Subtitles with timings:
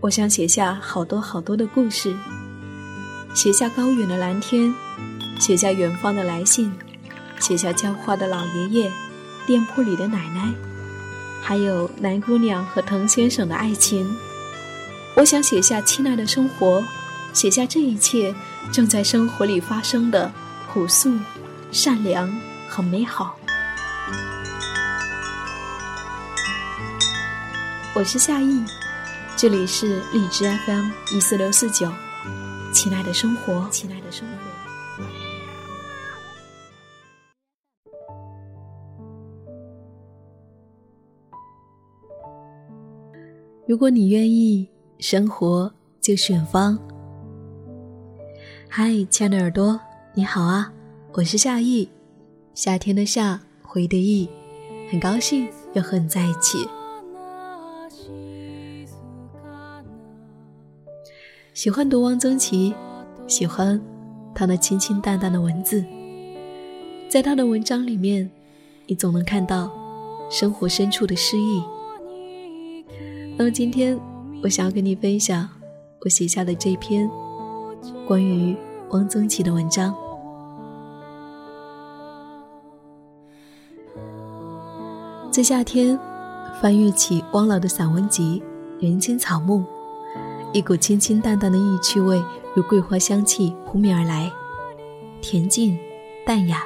[0.00, 2.14] 我想写下好多好多的故事，
[3.34, 4.72] 写下高远的蓝天，
[5.38, 6.72] 写下远方的来信，
[7.40, 8.90] 写下浇花的老爷爷，
[9.46, 10.52] 店铺里的奶奶，
[11.42, 14.16] 还有南姑娘和滕先生的爱情。
[15.16, 16.84] 我想写下亲爱的生活，
[17.32, 18.34] 写下这一切
[18.70, 20.30] 正在生活里发生的
[20.72, 21.18] 朴素、
[21.72, 22.32] 善良
[22.68, 23.36] 和美好。
[27.94, 28.62] 我是夏意。
[29.38, 31.92] 这里是荔枝 FM 一四六四九，
[32.72, 35.04] 亲爱的生活，亲爱的生活。
[43.68, 44.66] 如果你愿意，
[45.00, 46.78] 生活就是远方。
[48.70, 49.78] 嗨，亲爱的耳朵，
[50.14, 50.72] 你好啊，
[51.12, 51.90] 我是夏意，
[52.54, 54.30] 夏天的夏，回的意，
[54.90, 56.66] 很高兴又和你在一起。
[61.56, 62.74] 喜欢读汪曾祺，
[63.26, 63.80] 喜欢
[64.34, 65.82] 他那清清淡淡的文字，
[67.08, 68.30] 在他的文章里面，
[68.84, 69.72] 你总能看到
[70.28, 71.62] 生活深处的诗意。
[73.38, 73.98] 那么今天，
[74.42, 75.48] 我想要跟你分享
[76.02, 77.10] 我写下的这篇
[78.06, 78.54] 关于
[78.90, 79.94] 汪曾祺的文章。
[85.30, 85.98] 在夏天，
[86.60, 88.42] 翻阅起汪老的散文集
[88.84, 89.60] 《人间草木》。
[90.52, 92.22] 一股清清淡淡的异趣味，
[92.54, 94.32] 如桂花香气扑面而来，
[95.20, 95.76] 恬静、
[96.24, 96.64] 淡雅，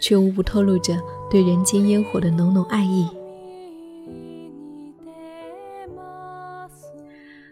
[0.00, 0.98] 却无不透露着
[1.30, 3.06] 对人间烟火的浓浓爱意。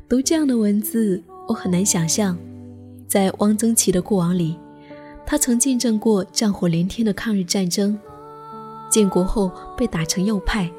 [0.08, 2.38] 读这样的文字，我很难想象，
[3.06, 4.56] 在汪曾祺的过往里，
[5.26, 7.98] 他曾见证过战火连天的抗日战争，
[8.88, 10.70] 建国后被打成右派，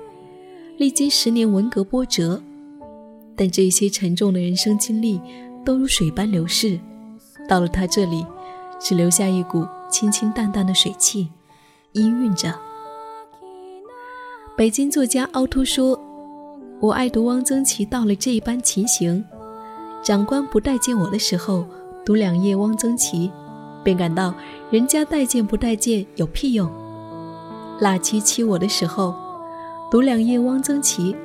[0.77, 2.41] 历经十年文革波折。
[3.39, 5.17] 但这些沉重的人生经历
[5.63, 6.77] 都如水般流逝，
[7.47, 8.25] 到了他这里，
[8.81, 11.29] 只留下一股清清淡淡的水汽，
[11.93, 12.53] 氤氲着。
[14.57, 15.97] 北京作家凹凸说
[16.81, 19.23] ：“我爱读汪曾祺到了这一般情形，
[20.03, 21.65] 长官不待见我的时候，
[22.05, 23.31] 读两页汪曾祺，
[23.85, 24.33] 便感到
[24.69, 26.67] 人家待见不待见有屁用；
[27.79, 29.15] 辣妻欺我的时候，
[29.89, 31.15] 读两页汪曾祺，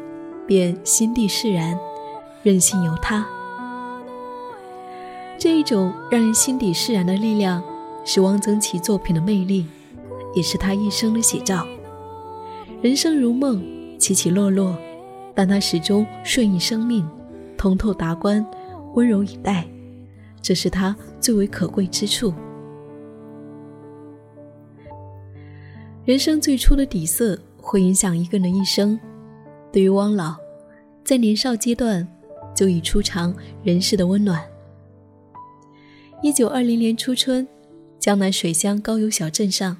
[0.46, 1.76] 便心地释然。”
[2.44, 3.26] 任性由他，
[5.38, 7.64] 这一种让人心底释然的力量，
[8.04, 9.66] 是汪曾祺作品的魅力，
[10.34, 11.66] 也是他一生的写照。
[12.82, 13.64] 人生如梦，
[13.98, 14.76] 起起落落，
[15.34, 17.08] 但他始终顺应生命，
[17.56, 18.46] 通透达观，
[18.92, 19.66] 温柔以待，
[20.42, 22.34] 这是他最为可贵之处。
[26.04, 29.00] 人生最初的底色会影响一个人一生。
[29.72, 30.36] 对于汪老，
[31.02, 32.06] 在年少阶段。
[32.54, 34.42] 就已初尝人世的温暖。
[36.22, 37.46] 一九二零年初春，
[37.98, 39.76] 江南水乡高邮小镇上，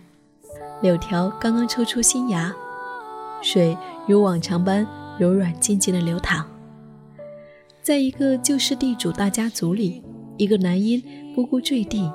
[0.83, 2.55] 柳条刚刚抽出新芽，
[3.41, 3.77] 水
[4.07, 4.87] 如往常般
[5.19, 6.47] 柔软静静的流淌。
[7.81, 10.03] 在一个旧式地主大家族里，
[10.37, 11.03] 一个男婴
[11.35, 12.11] 呱呱坠地，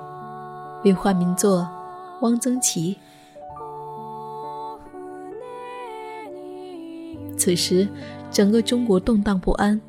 [0.84, 1.68] 被化名作
[2.22, 2.98] 汪曾祺。
[7.38, 7.88] 此时，
[8.30, 9.80] 整个中国动荡不安。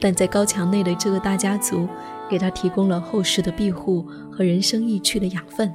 [0.00, 1.88] 但在高墙内的这个大家族，
[2.28, 5.72] 给他提供了厚实的庇护和人生意趣的养分。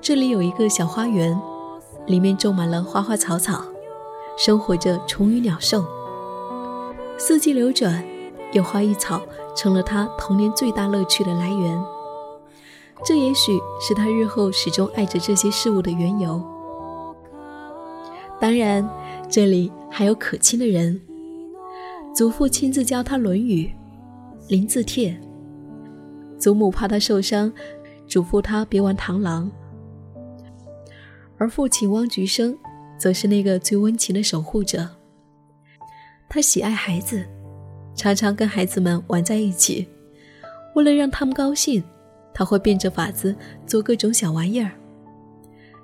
[0.00, 1.38] 这里有一个小花园，
[2.06, 3.62] 里面种满了花花草草，
[4.36, 5.84] 生活着虫鱼鸟兽。
[7.18, 8.02] 四季流转，
[8.52, 9.20] 有花异草
[9.54, 11.84] 成了他童年最大乐趣的来源。
[13.04, 16.42] 这也许是他日后始终爱着这些事物的缘由。
[18.40, 18.88] 当然。
[19.30, 21.00] 这里还有可亲的人，
[22.14, 23.66] 祖父亲自教他《论语》，
[24.48, 25.14] 临字帖；
[26.38, 27.52] 祖母怕他受伤，
[28.06, 29.50] 嘱咐他别玩螳螂；
[31.36, 32.56] 而父亲汪菊生，
[32.96, 34.88] 则是那个最温情的守护者。
[36.28, 37.24] 他喜爱孩子，
[37.94, 39.86] 常常跟孩子们玩在一起。
[40.74, 41.82] 为了让他们高兴，
[42.32, 43.34] 他会变着法子
[43.66, 44.70] 做各种小玩意儿。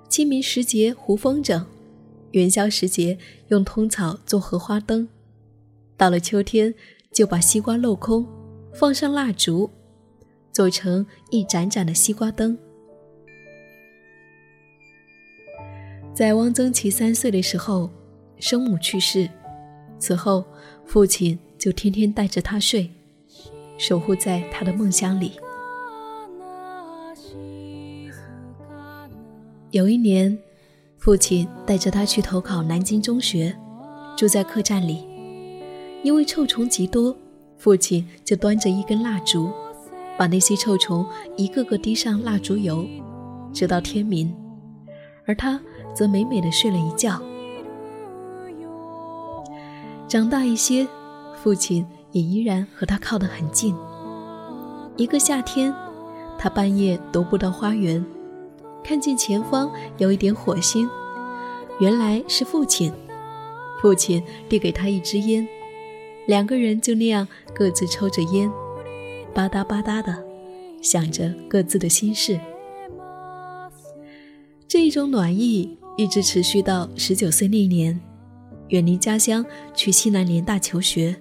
[0.09, 1.65] 清明时节糊风筝。
[2.35, 3.17] 元宵时节，
[3.49, 5.07] 用通草做荷花灯；
[5.97, 6.75] 到了秋天，
[7.13, 8.27] 就把西瓜镂空，
[8.73, 9.71] 放上蜡烛，
[10.51, 12.59] 做成一盏盏的西瓜灯。
[16.13, 17.89] 在汪曾祺三岁的时候，
[18.41, 19.31] 生母去世，
[20.01, 20.45] 此后
[20.85, 22.91] 父亲就天天带着他睡，
[23.79, 25.35] 守护在他的梦乡里。
[29.71, 30.37] 有一年。
[31.05, 33.55] 父亲带着他去投考南京中学，
[34.17, 35.07] 住在客栈里，
[36.03, 37.15] 因为臭虫极多，
[37.59, 39.51] 父亲就端着一根蜡烛，
[40.17, 41.07] 把那些臭虫
[41.37, 42.87] 一个个滴上蜡烛油，
[43.53, 44.35] 直到天明，
[45.27, 45.61] 而他
[45.95, 47.21] 则美美的睡了一觉。
[50.09, 50.89] 长大一些，
[51.35, 53.77] 父亲也依然和他靠得很近。
[54.97, 55.71] 一个夏天，
[56.39, 58.03] 他半夜踱步到花园，
[58.85, 60.89] 看见前方有一点火星，
[61.81, 62.93] 原来是父亲。
[63.81, 65.47] 父亲递给他一支烟，
[66.27, 68.51] 两个人就那样各自抽着烟，
[69.35, 70.23] 吧嗒吧嗒的，
[70.81, 72.39] 想着各自的心事。
[74.69, 77.99] 这一种暖意一直持续到十九岁那年。
[78.69, 79.45] 远离家乡，
[79.75, 81.15] 去西南联大求学。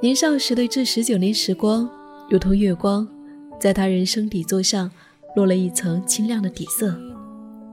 [0.00, 1.88] 年少时的这十九年时光，
[2.28, 3.08] 如同月光，
[3.62, 4.90] 在他人生底座上
[5.36, 6.98] 落了一层清亮的底色。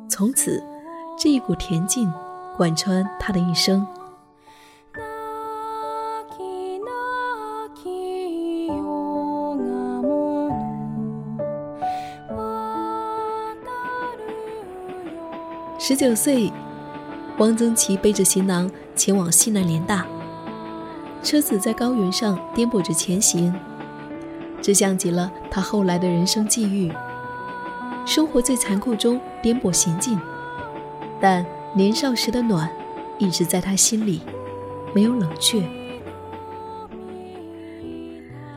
[0.08, 0.64] 从此，
[1.18, 2.08] 这一股恬静
[2.56, 3.84] 贯穿他的一生。
[15.80, 16.54] 十九岁，
[17.40, 20.06] 汪曾祺背着行囊前往西南联大。
[21.24, 23.52] 车子在高原上颠簸着前行，
[24.62, 26.92] 这像极了他后来的人生际遇。
[28.06, 30.18] 生活在残酷中颠簸行进，
[31.22, 31.46] 但
[31.76, 32.70] 年少时的暖
[33.20, 34.22] 一直在他心里，
[34.96, 35.62] 没有冷却。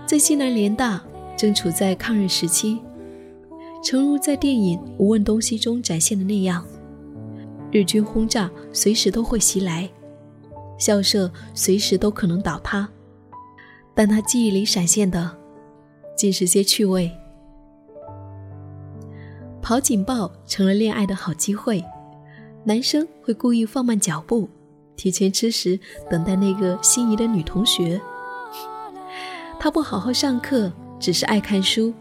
[0.07, 1.03] 在西南联大
[1.37, 2.81] 正处在抗日时期，
[3.83, 6.65] 诚如在电影《无问东西》中展现的那样。
[7.71, 9.89] 日军轰炸随时都会袭来，
[10.79, 12.89] 校舍随时都可能倒塌，
[13.95, 15.35] 但他记忆里闪现的，
[16.17, 17.11] 尽是些趣味。
[19.61, 21.85] 跑警报成了恋爱的好机会，
[22.65, 24.49] 男生会故意放慢脚步，
[24.97, 25.79] 提前吃食，
[26.11, 28.01] 等待那个心仪的女同学。
[29.61, 31.95] 他不好好上课，只是爱看书，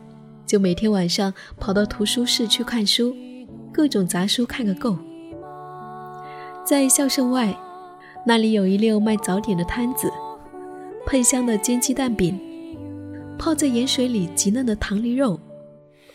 [0.47, 3.15] 就每天晚上跑到图书室去看书，
[3.71, 4.97] 各种杂书看个够。
[6.65, 7.55] 在校舍外，
[8.25, 10.11] 那里有一溜卖早点的摊子，
[11.05, 12.39] 喷香的煎鸡蛋饼，
[13.43, 15.39] 泡在盐水里极嫩的糖梨肉，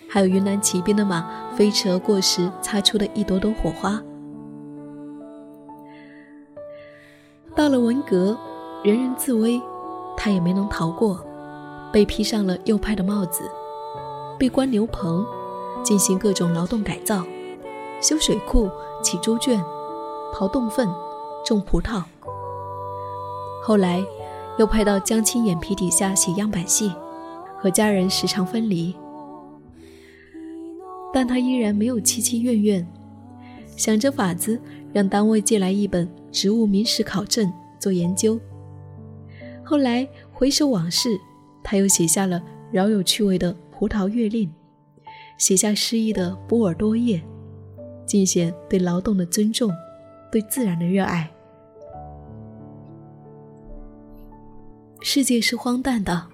[0.09, 4.01] 还有云南骑兵的马飞驰而过时擦出的一朵朵火花。
[7.57, 8.39] 到了文革，
[8.85, 9.61] 人人自危，
[10.17, 11.21] 他也没能逃过，
[11.93, 13.43] 被披上了右派的帽子，
[14.39, 15.27] 被关牛棚，
[15.83, 17.25] 进行各种劳动改造，
[18.01, 18.71] 修水库，
[19.03, 19.61] 起猪圈。
[20.33, 20.89] 刨洞粪，
[21.45, 22.05] 种葡萄。
[23.65, 24.05] 后来，
[24.59, 26.93] 又派到江青眼皮底下写样板戏，
[27.59, 28.95] 和家人时常分离。
[31.13, 32.87] 但他依然没有戚戚怨怨，
[33.77, 34.61] 想着法子
[34.93, 37.49] 让单位借来一本《植物名史考证》
[37.79, 38.39] 做研究。
[39.65, 41.19] 后来回首往事，
[41.63, 44.49] 他又写下了饶有趣味的《葡萄月令》，
[45.39, 47.19] 写下诗意的《波尔多夜》，
[48.05, 49.71] 尽显对劳动的尊重。
[50.33, 51.31] 对自然的热爱。
[55.01, 56.27] 世界是荒诞的，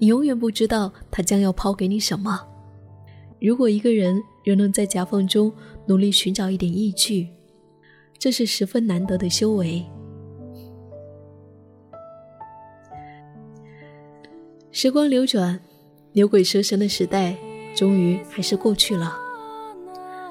[0.00, 2.40] 你永远不知道他将要抛给你什么。
[3.38, 5.52] 如果一个人仍能在夹缝中
[5.86, 7.28] 努力寻找一点意趣，
[8.18, 9.84] 这是十分难得的修为。
[14.72, 15.60] 时光流转，
[16.12, 17.36] 牛鬼蛇神的时代
[17.76, 19.16] 终于还是过去了。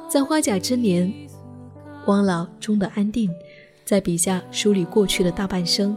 [0.10, 1.14] 在花甲之年。
[2.06, 3.30] 汪老终得安定，
[3.86, 5.96] 在笔下梳理过去的大半生，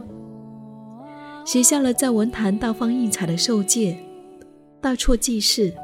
[1.45, 3.91] 写下了在文坛大放异彩的《受戒》
[4.79, 5.71] 《大错记事》《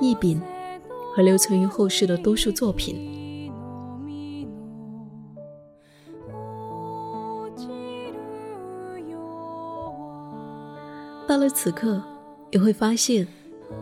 [0.00, 0.40] 一柄》
[1.14, 3.10] 和留存于后世的多数作品。
[11.28, 12.02] 到了此刻，
[12.50, 13.26] 也会发现，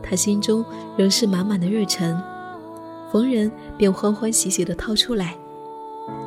[0.03, 0.65] 他心中
[0.97, 2.21] 仍是满满的热忱，
[3.13, 5.37] 逢人便欢欢喜喜地掏出来。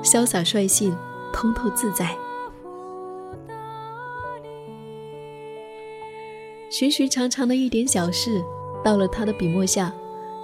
[0.02, 0.96] 潇洒率性，
[1.34, 2.18] 通透自在。
[6.74, 8.44] 寻寻常常的一点小事，
[8.84, 9.94] 到了他的笔墨下，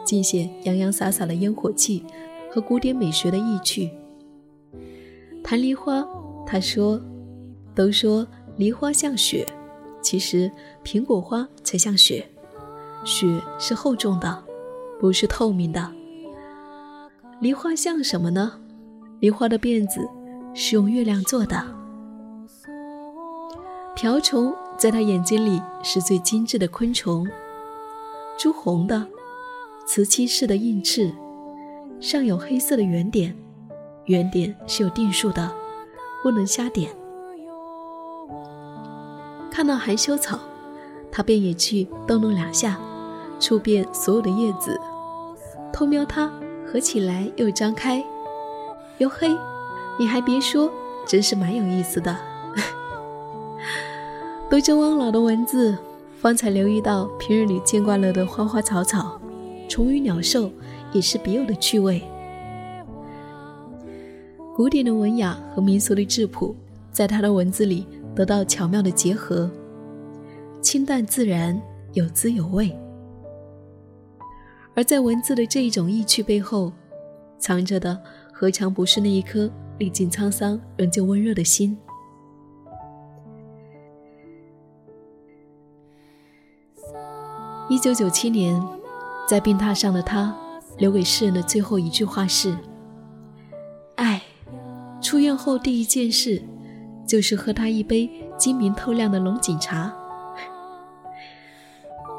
[0.05, 2.05] 尽显洋洋洒洒的烟火气
[2.51, 3.89] 和古典美学的意趣。
[5.43, 6.07] 谈梨花，
[6.45, 7.01] 他说
[7.73, 9.43] ：“都说梨花像雪，
[10.03, 10.51] 其实
[10.83, 12.23] 苹果花才像雪。
[13.03, 14.43] 雪是厚重的，
[14.99, 15.91] 不是透明的。
[17.39, 18.53] 梨花像什么呢？”
[19.19, 20.07] 梨花的辫子
[20.53, 21.59] 是用月亮做的，
[23.95, 27.27] 瓢虫在他眼睛里是最精致的昆虫，
[28.37, 29.05] 朱红的、
[29.85, 31.13] 瓷漆似的硬翅，
[31.99, 33.35] 上有黑色的圆点，
[34.05, 35.51] 圆点是有定数的，
[36.23, 36.89] 不能瞎点。
[39.51, 40.39] 看到含羞草，
[41.11, 42.79] 他便也去逗弄两下，
[43.37, 44.79] 触遍所有的叶子，
[45.73, 46.31] 偷瞄它
[46.65, 48.01] 合起来又张开。
[48.99, 49.27] 哟嘿，
[49.99, 50.71] 你还别说，
[51.05, 52.28] 真是蛮有意思的。
[54.49, 55.77] 读着汪老的文字，
[56.19, 59.21] 方才留意到平日里见惯了的花花草草、
[59.69, 60.51] 虫鱼鸟兽，
[60.91, 62.01] 也是别有的趣味。
[64.55, 66.55] 古典的文雅和民俗的质朴，
[66.91, 69.47] 在他的文字里得到巧妙的结合，
[70.63, 71.61] 清淡自然，
[71.93, 72.75] 有滋有味。
[74.73, 76.73] 而在文字的这一种意趣背后，
[77.37, 78.01] 藏着的
[78.33, 81.77] 何尝不是那一颗历尽沧桑仍旧温热的心？
[87.69, 88.59] 一九九七年，
[89.27, 90.35] 在病榻上的他，
[90.79, 92.57] 留给世人的最后一句话是
[93.93, 94.23] ：“爱，
[94.99, 96.41] 出院后第一件事，
[97.07, 98.09] 就是喝他一杯
[98.39, 99.93] 晶明透亮的龙井茶。”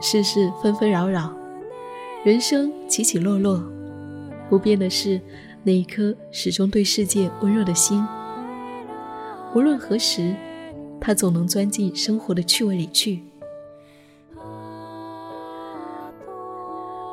[0.00, 1.34] 世事纷纷扰扰，
[2.24, 3.60] 人生起起落落，
[4.48, 5.20] 不变的是
[5.64, 8.06] 那一颗始终对世界温热的心。
[9.52, 10.32] 无论何时，
[11.00, 13.24] 他总能钻进生活的趣味里去。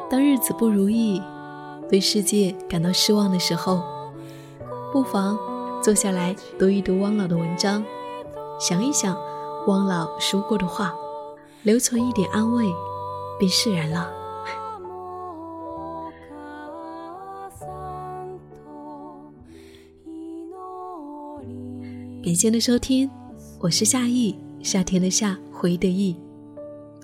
[0.10, 1.22] 当日子不如意，
[1.90, 3.84] 对世界感到失望的时候，
[4.92, 5.38] 不妨
[5.84, 7.84] 坐下来读一读汪老的文章，
[8.58, 9.18] 想一想
[9.68, 10.94] 汪老说过的话，
[11.64, 12.66] 留存一点安慰，
[13.38, 14.10] 便释然了。
[22.24, 23.10] 感谢的收听，
[23.60, 26.16] 我是夏意，夏天的夏，回忆的忆。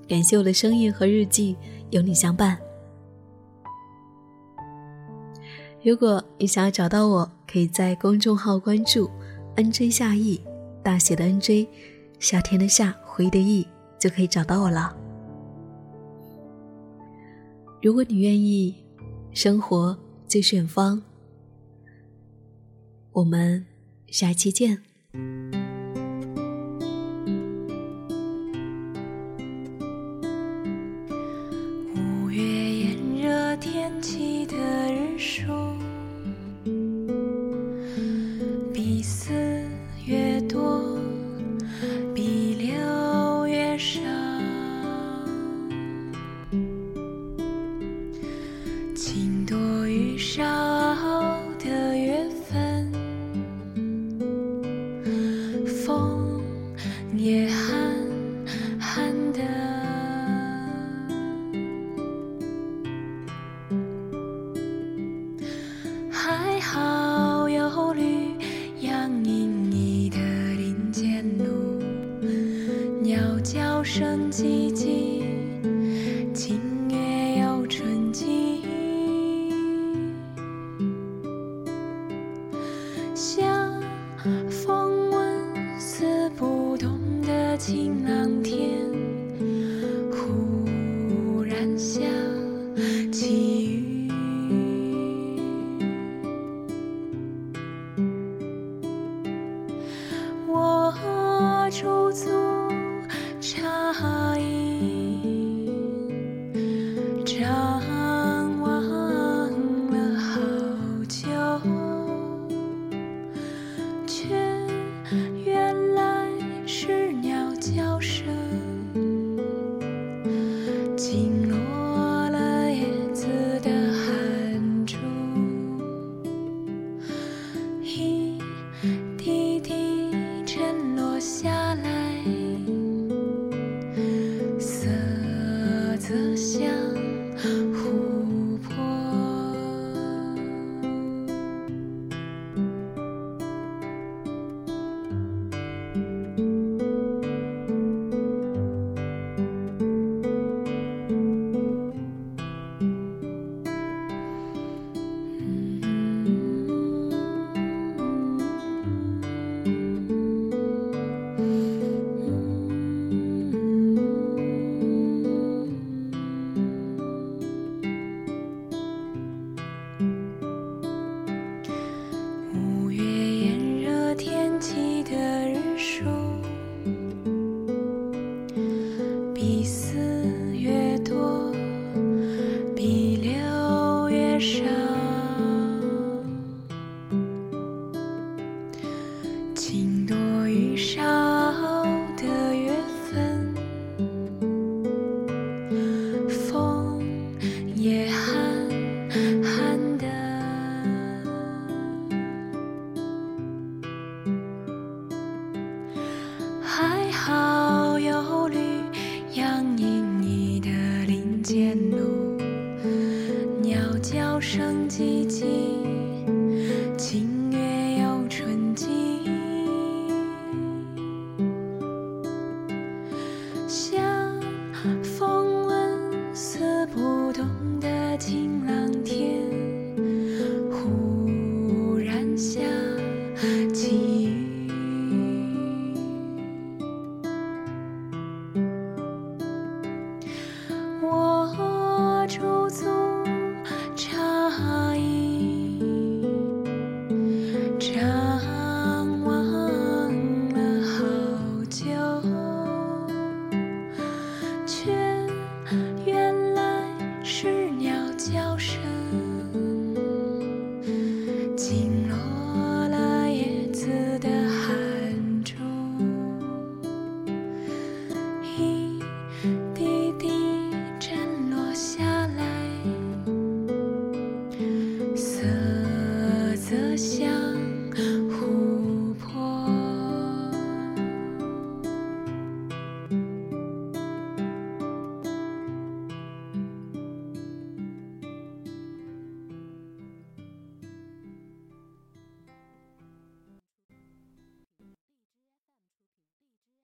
[0.07, 1.55] 感谢我的声音和日记
[1.91, 2.57] 有你相伴。
[5.83, 9.09] 如果你想要找到我，可以在公众号关注
[9.57, 10.39] “nj 夏意”，
[10.81, 11.67] 大写的 “nj”，
[12.19, 13.67] 夏天的夏，回忆的忆，
[13.99, 14.95] 就可以找到我了。
[17.81, 18.73] 如果你愿意，
[19.33, 21.01] 生活就是远方。
[23.11, 23.65] 我们
[24.07, 24.81] 下期见。